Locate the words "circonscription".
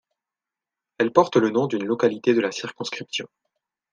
2.51-3.27